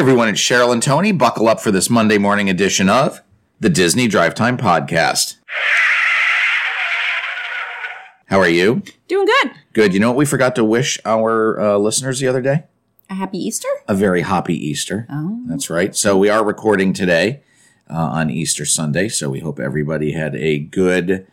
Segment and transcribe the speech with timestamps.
[0.00, 1.12] everyone, it's Cheryl and Tony.
[1.12, 3.20] Buckle up for this Monday morning edition of
[3.60, 5.36] the Disney Drive Time Podcast.
[8.28, 8.82] How are you?
[9.08, 9.50] Doing good.
[9.74, 9.92] Good.
[9.92, 12.64] You know what we forgot to wish our uh, listeners the other day?
[13.10, 13.68] A happy Easter?
[13.88, 15.06] A very happy Easter.
[15.10, 15.42] Oh.
[15.46, 15.94] That's right.
[15.94, 17.42] So we are recording today
[17.90, 19.08] uh, on Easter Sunday.
[19.08, 21.26] So we hope everybody had a good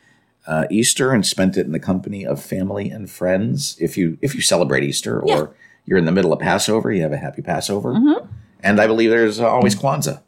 [0.45, 3.77] uh, Easter and spent it in the company of family and friends.
[3.79, 5.45] If you if you celebrate Easter or Yeah.
[5.85, 7.93] you're in the middle of Passover, you have a happy Passover.
[7.93, 8.27] Mm-hmm.
[8.63, 10.21] And I believe there's uh, always Kwanzaa.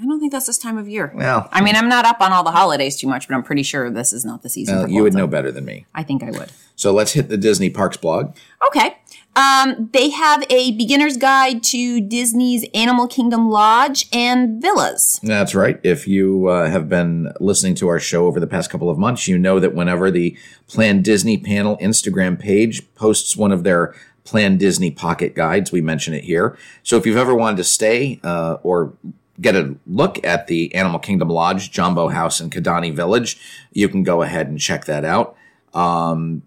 [0.00, 1.12] I don't think that's this time of year.
[1.12, 3.64] Well, I mean, I'm not up on all the holidays too much, but I'm pretty
[3.64, 5.86] sure this is not the season uh, for you would know better than me.
[5.92, 6.52] I think I would.
[6.76, 8.36] So let's hit the Disney Parks blog.
[8.68, 8.96] Okay.
[9.34, 15.18] Um, they have a beginner's guide to Disney's Animal Kingdom Lodge and villas.
[15.22, 15.80] That's right.
[15.82, 19.26] If you uh, have been listening to our show over the past couple of months,
[19.26, 20.36] you know that whenever the
[20.66, 23.94] Plan Disney panel Instagram page posts one of their
[24.28, 26.58] Plan Disney pocket guides, we mention it here.
[26.82, 28.92] So if you've ever wanted to stay uh, or
[29.40, 33.40] get a look at the Animal Kingdom Lodge, Jambo House, and Kidani Village,
[33.72, 35.34] you can go ahead and check that out.
[35.72, 36.42] Um,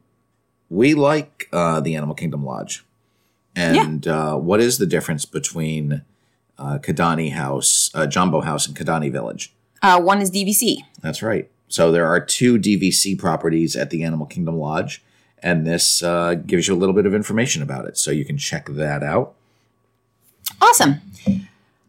[0.69, 2.85] we like uh, the Animal Kingdom Lodge.
[3.55, 6.03] And uh, what is the difference between
[6.59, 9.55] uh, Kidani House, uh, Jambo House, and Kidani Village?
[9.81, 10.77] Uh, one is DVC.
[11.01, 11.49] That's right.
[11.67, 15.01] So there are two DVC properties at the Animal Kingdom Lodge,
[15.43, 17.97] and this uh, gives you a little bit of information about it.
[17.97, 19.33] So you can check that out.
[20.61, 21.01] Awesome.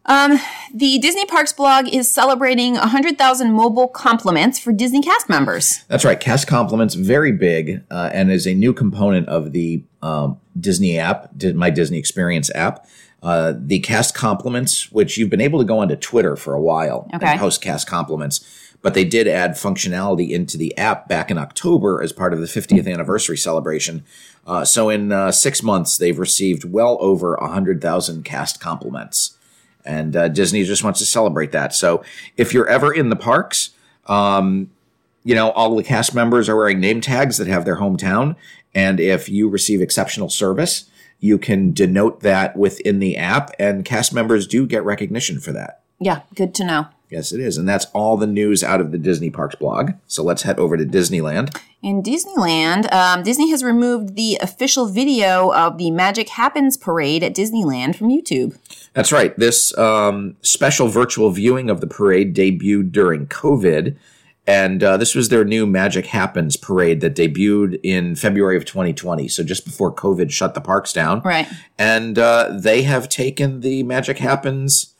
[0.05, 0.37] Um,
[0.73, 5.85] the Disney Parks blog is celebrating 100,000 mobile compliments for Disney cast members.
[5.87, 6.19] That's right.
[6.19, 11.31] Cast Compliments, very big, uh, and is a new component of the um, Disney app,
[11.55, 12.85] My Disney Experience app.
[13.21, 17.09] Uh, the Cast Compliments, which you've been able to go onto Twitter for a while
[17.15, 17.25] Okay.
[17.25, 18.43] and post Cast Compliments,
[18.83, 22.45] but they did add functionality into the app back in October as part of the
[22.45, 24.03] 50th anniversary celebration.
[24.45, 29.37] Uh, so in uh, six months, they've received well over 100,000 cast compliments.
[29.85, 31.73] And uh, Disney just wants to celebrate that.
[31.73, 32.03] So
[32.37, 33.71] if you're ever in the parks,
[34.07, 34.69] um,
[35.23, 38.35] you know, all the cast members are wearing name tags that have their hometown.
[38.75, 44.13] And if you receive exceptional service, you can denote that within the app, and cast
[44.13, 45.81] members do get recognition for that.
[45.97, 46.87] Yeah, good to know.
[47.13, 47.59] Yes, it is.
[47.59, 49.91] And that's all the news out of the Disney Parks blog.
[50.07, 51.55] So let's head over to Disneyland.
[51.83, 57.35] In Disneyland, um, Disney has removed the official video of the Magic Happens parade at
[57.35, 58.57] Disneyland from YouTube.
[58.93, 59.37] That's right.
[59.37, 63.95] This um, special virtual viewing of the parade debuted during COVID.
[64.47, 69.27] And uh, this was their new Magic Happens parade that debuted in February of 2020.
[69.27, 71.21] So just before COVID shut the parks down.
[71.21, 71.47] Right.
[71.77, 74.92] And uh, they have taken the Magic Happens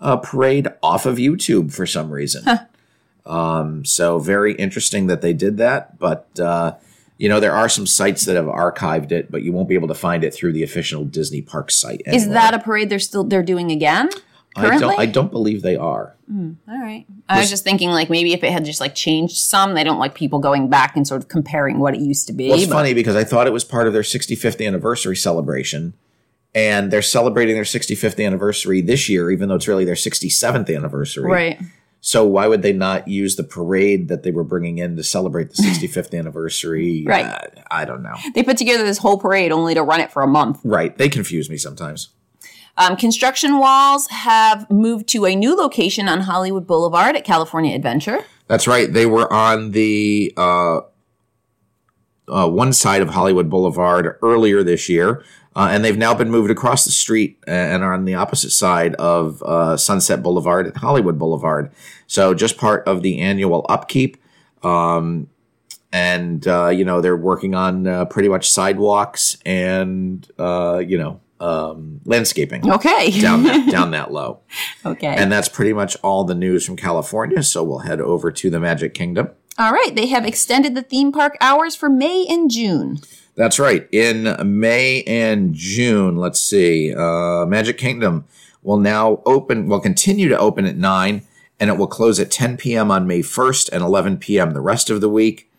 [0.00, 2.44] uh, parade off of YouTube for some reason.
[3.26, 5.98] Um, so very interesting that they did that.
[5.98, 6.76] But, uh,
[7.18, 9.88] you know, there are some sites that have archived it, but you won't be able
[9.88, 12.00] to find it through the official Disney Parks site.
[12.06, 14.08] Is that a parade they're still they're doing again?
[14.56, 14.80] I Currently?
[14.80, 16.16] don't, I don't believe they are.
[16.30, 17.06] All right.
[17.28, 19.98] I was just thinking like maybe if it had just like changed some, they don't
[19.98, 22.48] like people going back and sort of comparing what it used to be.
[22.48, 25.92] Well, it's but- funny because I thought it was part of their 65th anniversary celebration,
[26.54, 31.30] and they're celebrating their 65th anniversary this year, even though it's really their 67th anniversary.
[31.30, 31.60] Right.
[32.00, 35.50] So why would they not use the parade that they were bringing in to celebrate
[35.50, 37.04] the 65th anniversary?
[37.06, 37.26] Right.
[37.26, 38.14] Uh, I don't know.
[38.34, 40.60] They put together this whole parade only to run it for a month.
[40.64, 40.96] Right.
[40.96, 42.10] They confuse me sometimes.
[42.76, 48.20] Um, construction walls have moved to a new location on Hollywood Boulevard at California Adventure.
[48.46, 48.90] That's right.
[48.90, 50.80] They were on the uh,
[52.28, 55.22] uh, one side of Hollywood Boulevard earlier this year,
[55.56, 58.94] uh, and they've now been moved across the street and are on the opposite side
[58.96, 61.70] of uh, Sunset Boulevard and Hollywood Boulevard.
[62.06, 64.16] So just part of the annual upkeep.
[64.62, 65.28] Um,
[65.92, 71.20] and uh, you know they're working on uh, pretty much sidewalks and uh, you know
[71.40, 73.18] um, landscaping Okay.
[73.20, 74.40] down that, down that low.
[74.84, 75.06] okay.
[75.16, 77.42] And that's pretty much all the news from California.
[77.42, 79.30] So we'll head over to the Magic Kingdom.
[79.58, 79.92] All right.
[79.94, 83.00] They have extended the theme park hours for May and June.
[83.34, 83.88] That's right.
[83.92, 88.24] In May and June, let's see, uh, Magic Kingdom
[88.62, 91.22] will now open, will continue to open at 9,
[91.60, 92.90] and it will close at 10 p.m.
[92.90, 94.52] on May 1st and 11 p.m.
[94.52, 95.50] the rest of the week.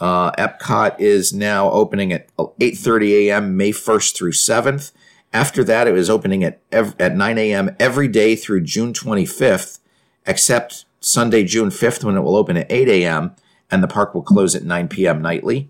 [0.00, 3.56] Uh, Epcot is now opening at 8.30 a.m.
[3.56, 4.92] May 1st through 7th.
[5.32, 7.74] After that, it was opening at, ev- at 9 a.m.
[7.80, 9.80] every day through June 25th,
[10.24, 13.34] except Sunday, June 5th, when it will open at 8 a.m.,
[13.70, 15.20] and the park will close at 9 p.m.
[15.20, 15.68] nightly.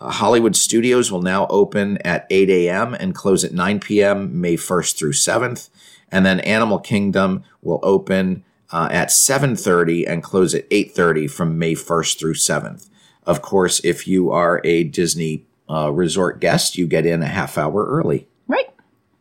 [0.00, 2.94] Uh, Hollywood Studios will now open at 8 a.m.
[2.94, 4.40] and close at 9 p.m.
[4.40, 5.68] May 1st through 7th.
[6.12, 11.74] And then Animal Kingdom will open uh, at 7.30 and close at 8.30 from May
[11.74, 12.88] 1st through 7th.
[13.24, 17.58] Of course, if you are a Disney uh, resort guest, you get in a half
[17.58, 18.26] hour early.
[18.48, 18.70] Right.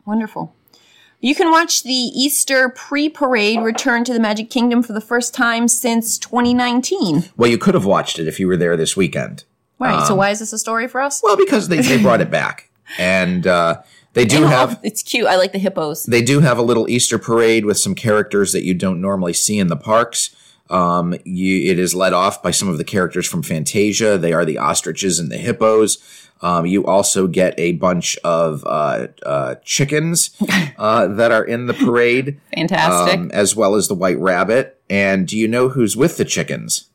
[0.05, 0.53] Wonderful.
[1.21, 5.67] You can watch the Easter pre-parade return to the Magic Kingdom for the first time
[5.67, 7.25] since 2019.
[7.35, 9.43] Well, you could have watched it if you were there this weekend.
[9.79, 10.05] Right.
[10.05, 11.21] so why is this a story for us?
[11.23, 13.81] Well, because they, they brought it back, and uh,
[14.13, 15.25] they do have it's cute.
[15.27, 16.03] I like the hippos.
[16.03, 19.57] they do have a little Easter parade with some characters that you don't normally see
[19.57, 20.35] in the parks.
[20.69, 24.17] Um, you, it is led off by some of the characters from Fantasia.
[24.17, 25.97] They are the ostriches and the hippos.
[26.41, 30.31] Um, you also get a bunch of uh, uh, chickens
[30.77, 33.19] uh, that are in the parade, Fantastic.
[33.19, 34.79] um, as well as the white rabbit.
[34.89, 36.85] And do you know who's with the chickens?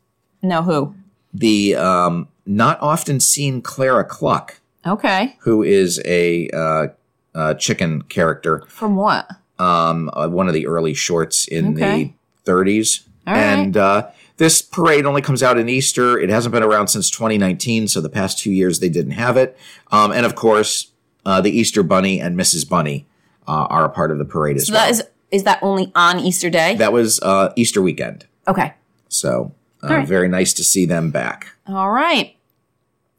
[0.42, 0.94] no, who?
[1.32, 5.36] The um, not often seen Clara Cluck, Okay.
[5.40, 6.86] who is a uh,
[7.34, 9.28] uh, chicken character From what?
[9.58, 12.14] um, uh, one of the early shorts in Okay.
[12.44, 13.02] the 30s.
[13.26, 13.40] All right.
[13.42, 16.18] and uh, this parade only comes out in Easter.
[16.18, 19.56] It hasn't been around since 2019, so the past two years they didn't have it.
[19.92, 20.90] Um, and of course,
[21.24, 22.68] uh, the Easter Bunny and Mrs.
[22.68, 23.06] Bunny
[23.46, 24.82] uh, are a part of the parade as So well.
[24.84, 26.76] that is is that only on Easter Day?
[26.76, 28.74] that was uh, Easter weekend, okay.
[29.08, 29.52] so
[29.82, 30.06] uh, right.
[30.08, 31.48] very nice to see them back.
[31.66, 32.36] All right.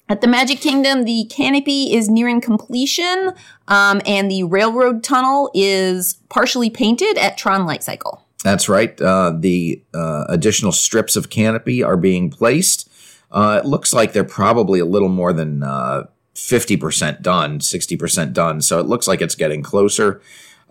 [0.07, 3.33] At the Magic Kingdom, the canopy is nearing completion,
[3.67, 8.24] um, and the railroad tunnel is partially painted at Tron Light Cycle.
[8.45, 9.01] That's right.
[9.01, 12.87] Uh, the uh, additional strips of canopy are being placed.
[13.31, 16.03] Uh, it looks like they're probably a little more than uh,
[16.35, 18.61] 50% done, 60% done.
[18.61, 20.21] So it looks like it's getting closer.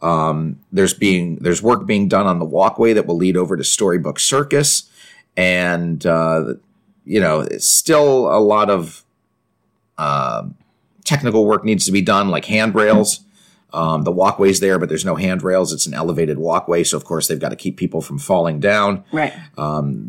[0.02, 3.64] Um, there's being there's work being done on the walkway that will lead over to
[3.64, 4.88] Storybook Circus,
[5.36, 6.54] and uh,
[7.04, 9.02] you know, still a lot of
[9.98, 10.44] uh,
[11.04, 13.24] technical work needs to be done, like handrails.
[13.74, 15.72] Um, the walkway's there, but there's no handrails.
[15.72, 19.04] It's an elevated walkway, so of course they've got to keep people from falling down.
[19.12, 19.32] Right.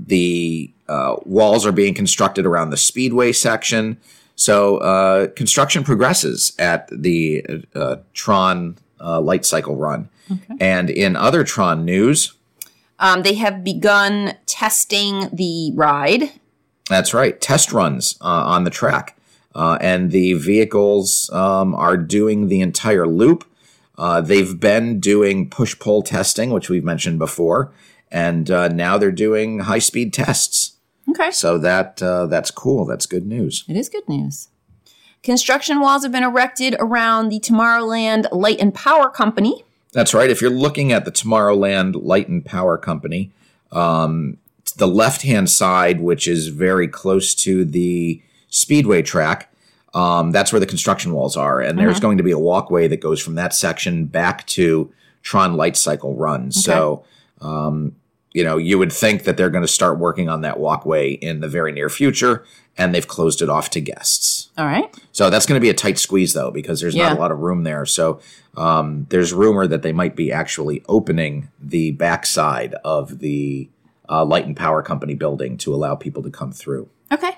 [0.08, 3.98] The uh, walls are being constructed around the speedway section,
[4.36, 10.10] so uh, construction progresses at the uh, Tron uh, Light Cycle run.
[10.60, 12.34] And in other Tron news,
[12.98, 16.32] Um, they have begun testing the ride.
[16.90, 17.40] That's right.
[17.42, 19.18] Test runs uh, on the track.
[19.54, 23.44] Uh, and the vehicles um, are doing the entire loop.
[23.98, 27.72] Uh, they've been doing push pull testing, which we've mentioned before.
[28.12, 30.78] And uh, now they're doing high speed tests.
[31.10, 31.32] Okay.
[31.32, 32.86] So that uh, that's cool.
[32.86, 33.64] That's good news.
[33.68, 34.50] It is good news.
[35.24, 39.64] Construction walls have been erected around the Tomorrowland Light and Power Company.
[39.92, 40.30] That's right.
[40.30, 43.32] If you're looking at the Tomorrowland Light and Power Company,
[43.72, 44.38] um,
[44.78, 49.52] the left hand side, which is very close to the speedway track,
[49.96, 51.62] um, that's where the construction walls are.
[51.62, 54.92] And there's going to be a walkway that goes from that section back to
[55.24, 56.52] Tron Light Cycle Run.
[56.52, 57.06] So,
[57.42, 57.96] um,
[58.34, 61.40] you know, you would think that they're going to start working on that walkway in
[61.40, 62.44] the very near future,
[62.78, 64.50] and they've closed it off to guests.
[64.58, 64.94] All right.
[65.14, 67.40] So that's going to be a tight squeeze, though, because there's not a lot of
[67.40, 67.86] room there.
[67.86, 68.20] So
[68.58, 73.70] um, there's rumor that they might be actually opening the backside of the
[74.10, 76.90] uh, Light and Power Company building to allow people to come through.
[77.14, 77.32] Okay.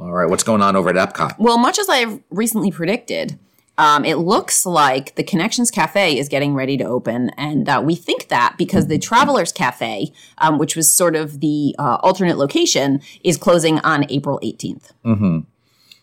[0.00, 1.38] All right, what's going on over at Epcot?
[1.38, 3.38] Well, much as I've recently predicted,
[3.76, 7.30] um, it looks like the Connections Cafe is getting ready to open.
[7.36, 11.74] And uh, we think that because the Travelers Cafe, um, which was sort of the
[11.78, 14.92] uh, alternate location, is closing on April 18th.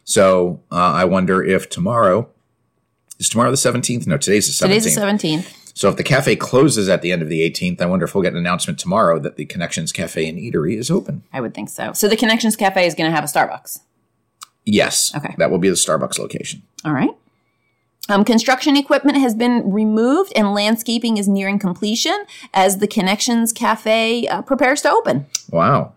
[0.04, 2.30] So uh, I wonder if tomorrow
[3.20, 4.06] is tomorrow the 17th?
[4.06, 4.70] No, today's the 17th.
[4.70, 5.72] Today's the 17th.
[5.76, 8.22] so if the cafe closes at the end of the 18th, I wonder if we'll
[8.22, 11.24] get an announcement tomorrow that the Connections Cafe and Eatery is open.
[11.34, 11.94] I would think so.
[11.94, 13.80] So the Connections Cafe is going to have a Starbucks.
[14.68, 15.16] Yes.
[15.16, 15.34] Okay.
[15.38, 16.62] That will be the Starbucks location.
[16.84, 17.10] All right.
[18.10, 24.28] Um, construction equipment has been removed and landscaping is nearing completion as the Connections Cafe
[24.28, 25.26] uh, prepares to open.
[25.52, 25.94] Wow.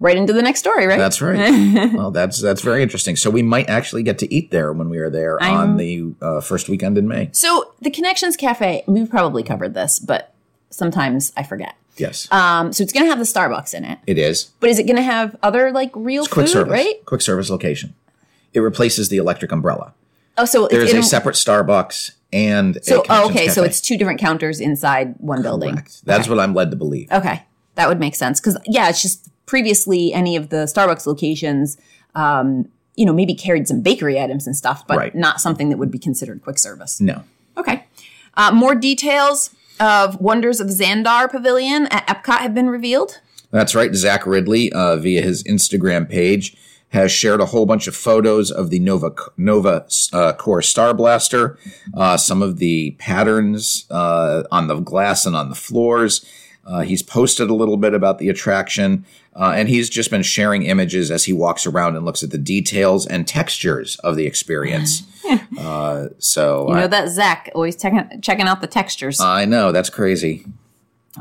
[0.00, 0.98] Right into the next story, right?
[0.98, 1.92] That's right.
[1.94, 3.16] well, that's that's very interesting.
[3.16, 6.14] So we might actually get to eat there when we are there I'm- on the
[6.20, 7.30] uh, first weekend in May.
[7.32, 10.34] So the Connections Cafe, we've probably covered this, but
[10.70, 11.74] sometimes I forget.
[11.96, 14.50] Yes, Um, so it's going to have the Starbucks in it, it is.
[14.60, 17.04] but is it going to have other like real Quick food, service, right?
[17.06, 17.94] quick service location.
[18.52, 19.94] It replaces the electric umbrella.
[20.36, 23.80] Oh, so There it's in a separate Starbucks and So a oh, okay, so it's
[23.80, 25.72] two different counters inside one building.
[25.74, 26.04] Correct.
[26.04, 27.10] That's what I'm led to believe.
[27.12, 27.42] Okay,
[27.76, 31.76] that would make sense because yeah, it's just previously any of the Starbucks locations,
[32.16, 35.14] um, you know, maybe carried some bakery items and stuff, but Right.
[35.14, 37.00] not something that would be considered quick service.
[37.00, 37.22] No.
[37.56, 37.84] Okay,
[38.36, 43.20] uh, more details of Wonders of Xandar Pavilion at Epcot have been revealed.
[43.50, 43.94] That's right.
[43.94, 46.56] Zach Riddley, uh, via his Instagram page,
[46.88, 51.58] has shared a whole bunch of photos of the Nova Nova uh, Corps Star Blaster,
[51.94, 56.24] uh, some of the patterns uh, on the glass and on the floors.
[56.66, 59.04] Uh, he's posted a little bit about the attraction,
[59.36, 62.38] uh, and he's just been sharing images as he walks around and looks at the
[62.38, 65.02] details and textures of the experience.
[65.58, 69.20] uh, so You I, know that Zach always checking checking out the textures.
[69.20, 70.46] I know that's crazy.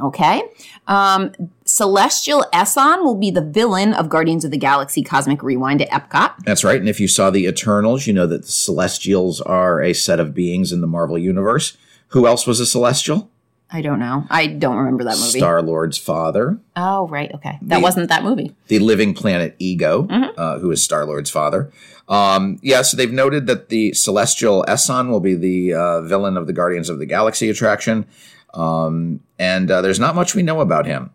[0.01, 0.41] Okay.
[0.87, 1.33] Um,
[1.65, 6.33] Celestial Eson will be the villain of Guardians of the Galaxy Cosmic Rewind at Epcot.
[6.45, 6.79] That's right.
[6.79, 10.33] And if you saw the Eternals, you know that the Celestials are a set of
[10.33, 11.77] beings in the Marvel universe.
[12.09, 13.29] Who else was a Celestial?
[13.73, 14.25] I don't know.
[14.29, 15.39] I don't remember that movie.
[15.39, 17.31] Star Lord's father, oh, right.
[17.33, 17.57] Okay.
[17.63, 18.55] That wasn't that movie.
[18.67, 21.71] the living planet Ego, uh, who is Star Lord's father.
[22.07, 26.45] Um, yeah, so they've noted that the Celestial Eson will be the uh, villain of
[26.45, 28.05] the Guardians of the Galaxy attraction.
[28.53, 31.09] Um, and uh, there's not much we know about him.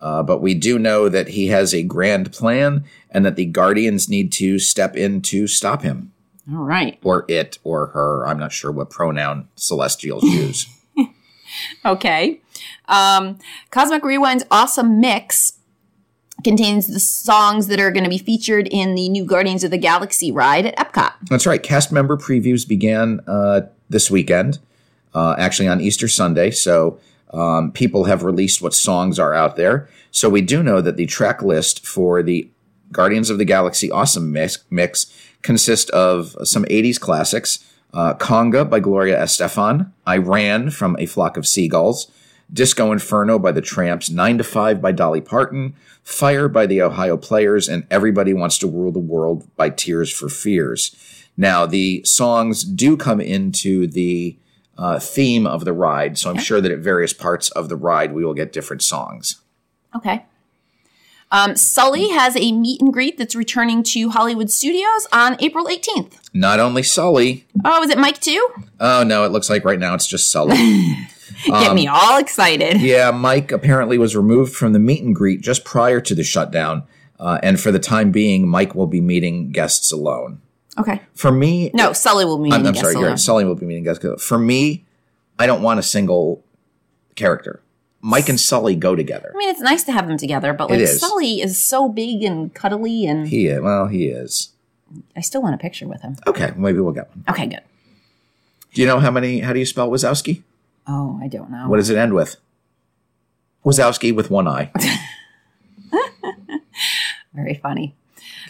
[0.00, 4.08] Uh, but we do know that he has a grand plan and that the Guardians
[4.08, 6.12] need to step in to stop him.
[6.50, 6.98] All right.
[7.02, 8.26] Or it or her.
[8.26, 10.66] I'm not sure what pronoun Celestials use.
[11.84, 12.40] Okay.
[12.88, 13.38] Um,
[13.70, 15.58] Cosmic Rewind's awesome mix
[16.44, 19.78] contains the songs that are going to be featured in the new Guardians of the
[19.78, 21.12] Galaxy ride at Epcot.
[21.28, 21.62] That's right.
[21.62, 24.58] Cast member previews began uh, this weekend,
[25.14, 26.50] uh, actually on Easter Sunday.
[26.50, 26.98] So
[27.32, 29.88] um, people have released what songs are out there.
[30.10, 32.48] So we do know that the track list for the
[32.90, 38.80] Guardians of the Galaxy Awesome Mix, mix consists of some 80s classics uh, Conga by
[38.80, 42.10] Gloria Estefan, I Ran from A Flock of Seagulls,
[42.52, 47.16] Disco Inferno by the Trammps, 9 to 5 by Dolly Parton, Fire by the Ohio
[47.16, 50.96] Players, and Everybody Wants to Rule the World by Tears for Fears.
[51.36, 54.36] Now, the songs do come into the
[54.78, 58.12] uh, theme of the ride, so I'm sure that at various parts of the ride
[58.12, 59.40] we will get different songs.
[59.94, 60.24] Okay.
[61.30, 66.14] Um, Sully has a meet and greet that's returning to Hollywood Studios on April 18th.
[66.32, 67.44] Not only Sully.
[67.64, 68.48] Oh, is it Mike too?
[68.80, 70.56] Oh, no, it looks like right now it's just Sully.
[71.46, 72.80] Get me all excited.
[72.80, 76.84] yeah, Mike apparently was removed from the meet and greet just prior to the shutdown.
[77.20, 80.40] Uh, and for the time being, Mike will be meeting guests alone.
[80.78, 81.02] Okay.
[81.14, 83.18] For me, No, Sully will be I'm, I'm sorry, you're alone.
[83.18, 84.02] Sully will be meeting guests.
[84.04, 84.18] Alone.
[84.18, 84.86] For me,
[85.38, 86.42] I don't want a single
[87.16, 87.60] character.
[88.00, 89.32] Mike and Sully go together.
[89.34, 91.00] I mean, it's nice to have them together, but like is.
[91.00, 94.52] Sully is so big and cuddly, and He is, well, he is.
[95.16, 96.16] I still want a picture with him.
[96.26, 97.24] Okay, maybe we'll get one.
[97.28, 97.60] Okay, good.
[98.72, 99.40] Do you know how many?
[99.40, 100.42] How do you spell Wazowski?
[100.86, 101.68] Oh, I don't know.
[101.68, 102.36] What does it end with?
[103.64, 104.70] Wazowski with one eye.
[107.34, 107.94] Very funny.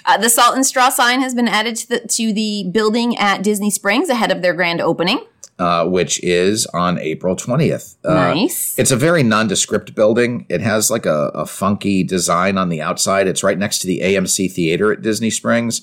[0.04, 3.42] Uh, the salt and straw sign has been added to the to the building at
[3.42, 5.20] Disney Springs ahead of their grand opening.
[5.58, 7.96] uh, which is on April 20th.
[8.04, 8.78] Uh, Nice.
[8.78, 10.46] It's a very nondescript building.
[10.48, 13.26] It has like a, a funky design on the outside.
[13.26, 15.82] It's right next to the AMC Theater at Disney Springs.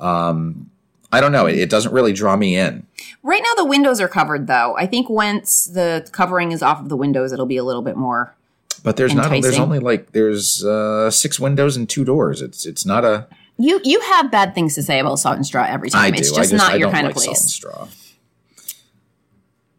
[0.00, 0.70] Um,
[1.12, 1.46] I don't know.
[1.46, 2.86] It, it doesn't really draw me in.
[3.22, 4.74] Right now, the windows are covered, though.
[4.76, 7.96] I think once the covering is off of the windows, it'll be a little bit
[7.96, 8.34] more.
[8.82, 9.30] But there's not.
[9.30, 12.42] There's only like there's uh, six windows and two doors.
[12.42, 13.28] It's it's not a.
[13.58, 16.02] You you have bad things to say about salt and straw every time.
[16.04, 16.18] I do.
[16.18, 17.52] It's I just, just not I your kind like of salt and place.
[17.52, 17.88] straw.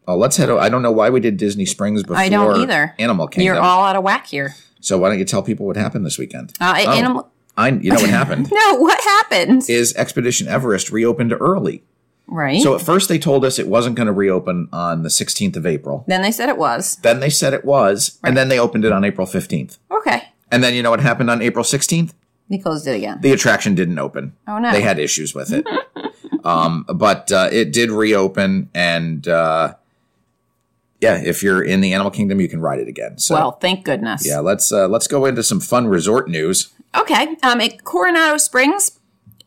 [0.06, 0.50] Oh, let's head.
[0.50, 0.60] Over.
[0.60, 2.16] I don't know why we did Disney Springs before.
[2.16, 2.94] I don't either.
[2.98, 3.54] Animal Kingdom.
[3.54, 4.54] You're all out of whack here.
[4.80, 6.52] so why don't you tell people what happened this weekend?
[6.60, 7.30] Uh, Oh, Animal.
[7.56, 7.68] I.
[7.70, 9.68] You know what happened No, what happened?
[9.68, 11.82] is Expedition Everest reopened early.
[12.26, 12.60] right.
[12.60, 15.64] So at first they told us it wasn't going to reopen on the 16th of
[15.66, 16.04] April.
[16.06, 16.96] then they said it was.
[16.96, 19.78] Then they said it was, and then they opened it on April 15th.
[19.90, 20.22] Okay.
[20.50, 22.12] And then you know what happened on April 16th?
[22.48, 23.20] They closed it again.
[23.20, 24.34] The attraction didn't open.
[24.46, 24.70] Oh, no.
[24.70, 25.66] They had issues with it.
[26.44, 29.74] um, but uh, it did reopen, and uh,
[31.00, 33.18] yeah, if you're in the Animal Kingdom, you can ride it again.
[33.18, 34.26] So well, thank goodness.
[34.26, 36.72] yeah, let's uh, let's go into some fun resort news.
[36.94, 37.36] Okay.
[37.42, 39.00] Um, at Coronado Springs,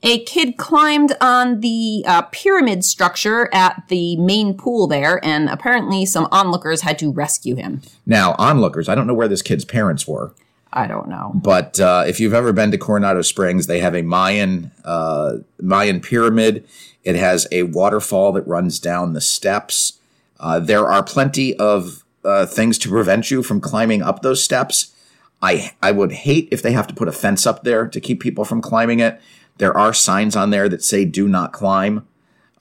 [0.03, 6.05] a kid climbed on the uh, pyramid structure at the main pool there, and apparently
[6.05, 7.81] some onlookers had to rescue him.
[8.05, 10.33] Now, onlookers, I don't know where this kid's parents were.
[10.77, 11.31] I don't know.
[11.33, 15.99] But uh, if you've ever been to Coronado Springs, they have a Mayan uh, Mayan
[15.99, 16.67] pyramid.
[17.03, 19.99] It has a waterfall that runs down the steps.
[20.39, 24.93] Uh, there are plenty of uh, things to prevent you from climbing up those steps.
[25.41, 28.21] I I would hate if they have to put a fence up there to keep
[28.21, 29.19] people from climbing it.
[29.57, 32.07] There are signs on there that say "Do not climb."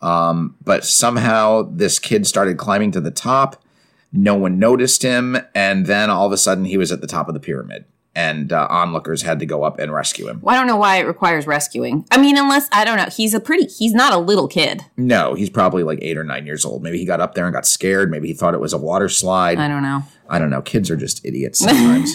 [0.01, 3.63] Um, but somehow this kid started climbing to the top.
[4.11, 7.29] No one noticed him, and then all of a sudden he was at the top
[7.29, 7.85] of the pyramid,
[8.17, 10.41] and uh, onlookers had to go up and rescue him.
[10.41, 12.07] Well, I don't know why it requires rescuing.
[12.11, 13.67] I mean, unless I don't know, he's a pretty.
[13.67, 14.83] He's not a little kid.
[14.97, 16.83] No, he's probably like eight or nine years old.
[16.83, 18.11] Maybe he got up there and got scared.
[18.11, 19.59] Maybe he thought it was a water slide.
[19.59, 20.03] I don't know.
[20.31, 20.63] I don't know.
[20.63, 22.15] Kids are just idiots sometimes.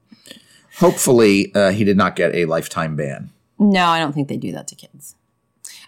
[0.78, 3.30] Hopefully, uh, he did not get a lifetime ban.
[3.58, 5.16] No, I don't think they do that to kids.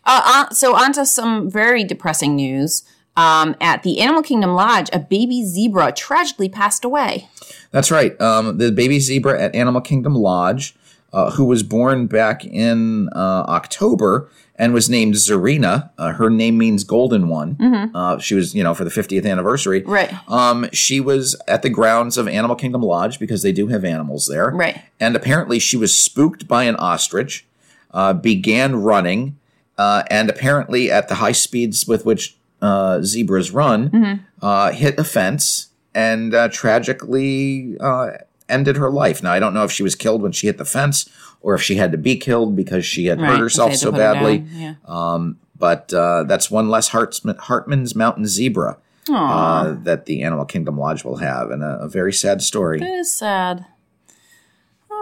[0.05, 2.85] Uh, on, so on to some very depressing news.
[3.17, 7.29] Um, at the Animal Kingdom Lodge, a baby zebra tragically passed away.
[7.71, 8.19] That's right.
[8.21, 10.75] Um, the baby zebra at Animal Kingdom Lodge,
[11.13, 15.91] uh, who was born back in uh, October and was named Zarina.
[15.99, 17.57] Uh, her name means golden one.
[17.95, 19.83] Uh, she was, you know, for the 50th anniversary.
[19.83, 19.91] Mm-hmm.
[19.91, 20.29] Right.
[20.29, 24.27] Um, she was at the grounds of Animal Kingdom Lodge because they do have animals
[24.27, 24.51] there.
[24.51, 24.83] Right.
[24.99, 27.47] And apparently she was spooked by an ostrich,
[27.93, 29.39] uh, began running,
[29.79, 34.25] uh, and apparently at the high speeds with which uh, zebras run, Mm-hmm.
[34.45, 38.11] uh, hit a fence and uh, tragically uh,
[38.49, 39.23] ended her life.
[39.23, 41.09] Now, I don't know if she was killed when she hit the fence
[41.41, 44.45] or if she had to be killed because she had Right, hurt herself so badly.
[44.53, 44.75] yeah.
[44.87, 48.77] Um, but uh, that's one less Hartmann's Mountain zebra
[49.11, 52.81] uh, that the Animal Kingdom Lodge will have, and a, a very sad story.
[52.81, 53.65] It is sad.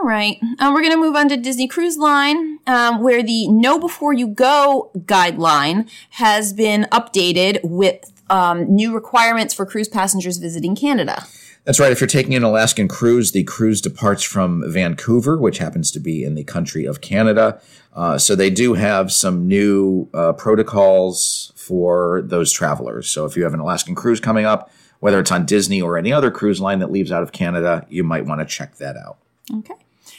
[0.04, 0.38] All right.
[0.58, 4.12] Uh, we're going to move on to Disney Cruise Line, um, where the Know Before
[4.12, 11.25] You Go guideline has been updated with um, new requirements for cruise passengers visiting Canada.
[11.64, 11.90] That's right.
[11.90, 16.23] If you're taking an Alaskan cruise, the cruise departs from Vancouver, which happens to be
[16.23, 17.58] in the country of Canada.
[17.94, 23.08] Uh, so they do have some new uh, protocols for those travelers.
[23.08, 24.70] So if you have an Alaskan cruise coming up,
[25.00, 28.04] whether it's on Disney or any other cruise line that leaves out of Canada, you
[28.04, 29.16] might want to check that out.
[29.50, 29.75] Okay.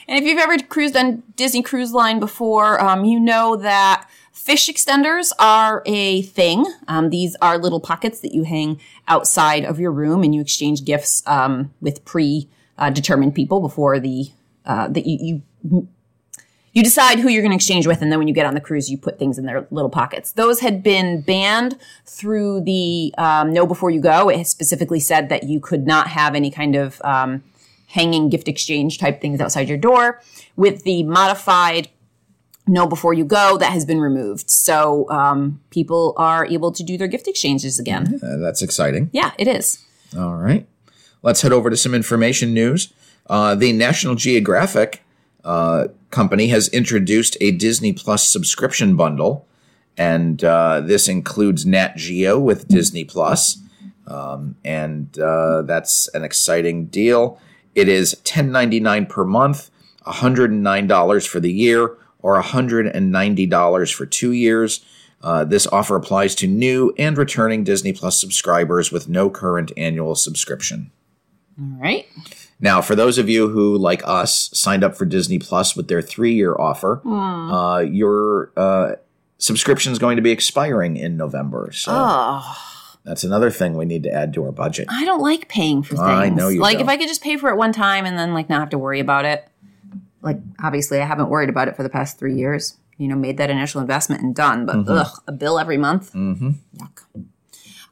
[0.08, 4.70] And if you've ever cruised on Disney Cruise Line before, um, you know that fish
[4.70, 6.66] extenders are a thing.
[6.88, 10.86] Um, these are little pockets that you hang outside of your room, and you exchange
[10.86, 14.30] gifts um, with pre-determined people before the
[14.66, 15.88] uh, that you, you
[16.74, 18.60] you decide who you're going to exchange with, and then when you get on the
[18.60, 20.34] cruise, you put things in their little pockets.
[20.34, 24.28] Those had been banned through the um, Know Before You Go.
[24.28, 27.44] It specifically said that you could not have any kind of um,
[27.96, 30.22] hanging gift exchange type things outside your door.
[30.56, 31.90] With the modified
[32.68, 34.50] Know Before You Go, that has been removed.
[34.50, 38.20] So um, people are able to do their gift exchanges again.
[38.22, 39.10] Uh, that's exciting.
[39.14, 39.84] Yeah, it is.
[40.18, 40.68] All right.
[41.22, 42.94] Let's head over to some information news.
[43.28, 45.04] Uh, the National Geographic
[45.44, 49.48] uh, company has introduced a Disney Plus subscription bundle,
[49.98, 53.58] and uh, this includes Nat Geo with Disney Plus,
[54.08, 57.40] um, and uh, that's an exciting deal.
[57.76, 59.70] It is $10.99 per month,
[60.08, 64.84] $109 for the year, or $190 for two years.
[65.22, 70.16] Uh, this offer applies to new and returning Disney Plus subscribers with no current annual
[70.16, 70.92] subscription.
[71.60, 72.08] All right.
[72.60, 76.02] Now, for those of you who, like us, signed up for Disney Plus with their
[76.02, 78.96] three-year offer, uh, your uh,
[79.38, 81.72] subscription is going to be expiring in November.
[81.74, 82.58] So Oh,
[83.06, 84.88] that's another thing we need to add to our budget.
[84.90, 86.02] I don't like paying for things.
[86.02, 86.88] I know you Like don't.
[86.88, 88.78] if I could just pay for it one time and then like not have to
[88.78, 89.48] worry about it.
[90.22, 92.78] Like obviously I haven't worried about it for the past three years.
[92.98, 94.66] You know, made that initial investment and done.
[94.66, 96.14] But ugh, a bill every month.
[96.14, 96.52] Mm-hmm.
[96.78, 97.02] Yuck.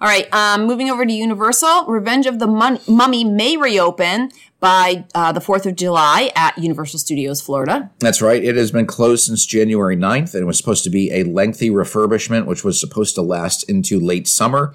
[0.02, 1.86] All right, um, moving over to Universal.
[1.88, 6.99] Revenge of the Mun- Mummy may reopen by uh, the 4th of July at Universal
[6.99, 7.89] Studios Florida.
[7.99, 8.43] That's right.
[8.43, 11.69] It has been closed since January 9th and it was supposed to be a lengthy
[11.69, 14.73] refurbishment, which was supposed to last into late summer.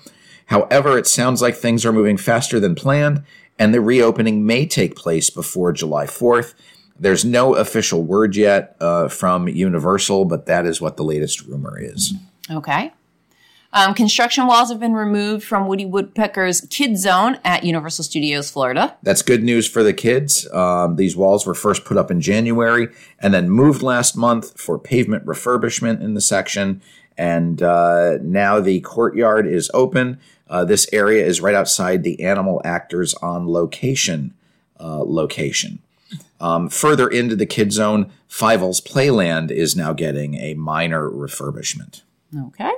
[0.48, 3.22] However, it sounds like things are moving faster than planned,
[3.58, 6.54] and the reopening may take place before July 4th.
[6.98, 11.78] There's no official word yet uh, from Universal, but that is what the latest rumor
[11.78, 12.14] is.
[12.50, 12.92] Okay.
[13.74, 18.96] Um, construction walls have been removed from Woody Woodpecker's Kid Zone at Universal Studios Florida.
[19.02, 20.50] That's good news for the kids.
[20.52, 22.88] Um, these walls were first put up in January
[23.20, 26.80] and then moved last month for pavement refurbishment in the section.
[27.18, 30.18] And uh, now the courtyard is open.
[30.48, 34.34] Uh, this area is right outside the Animal Actors on Location
[34.80, 35.80] uh, location.
[36.40, 42.02] Um, further into the kid zone, Fievel's Playland is now getting a minor refurbishment.
[42.46, 42.72] Okay.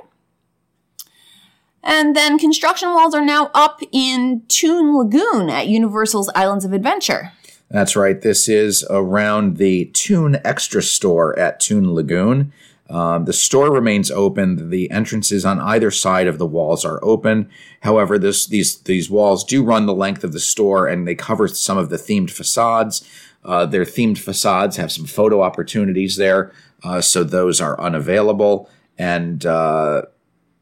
[1.83, 7.31] And then construction walls are now up in Toon Lagoon at Universal's Islands of Adventure.
[7.69, 8.19] That's right.
[8.21, 12.51] This is around the Toon Extra store at Toon Lagoon.
[12.91, 14.69] Um, the store remains open.
[14.69, 17.49] The entrances on either side of the walls are open.
[17.81, 21.47] However, this, these these walls do run the length of the store, and they cover
[21.47, 23.09] some of the themed facades.
[23.45, 26.51] Uh, their themed facades have some photo opportunities there,
[26.83, 28.69] uh, so those are unavailable.
[28.97, 30.03] And uh,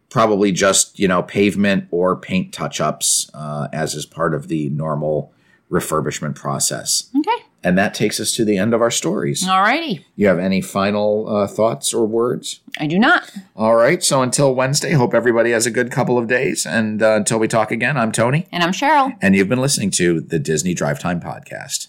[0.10, 5.34] probably just you know pavement or paint touch-ups uh, as is part of the normal
[5.72, 7.10] refurbishment process.
[7.18, 7.46] Okay.
[7.64, 9.48] And that takes us to the end of our stories.
[9.48, 10.06] All righty.
[10.16, 12.62] You have any final uh, thoughts or words?
[12.80, 13.30] I do not.
[13.56, 14.02] All right.
[14.04, 16.66] So until Wednesday, hope everybody has a good couple of days.
[16.66, 19.14] And uh, until we talk again, I'm Tony, And I'm Cheryl.
[19.22, 21.88] and you've been listening to the Disney Drive Time Podcast.